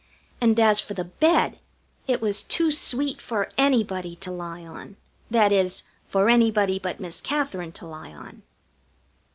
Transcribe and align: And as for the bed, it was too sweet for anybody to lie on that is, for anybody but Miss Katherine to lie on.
And 0.41 0.59
as 0.59 0.81
for 0.81 0.95
the 0.95 1.03
bed, 1.03 1.59
it 2.07 2.21
was 2.21 2.43
too 2.43 2.71
sweet 2.71 3.21
for 3.21 3.49
anybody 3.55 4.15
to 4.15 4.31
lie 4.31 4.65
on 4.65 4.97
that 5.29 5.51
is, 5.51 5.83
for 6.05 6.27
anybody 6.27 6.79
but 6.79 6.99
Miss 6.99 7.21
Katherine 7.21 7.71
to 7.73 7.85
lie 7.85 8.11
on. 8.11 8.41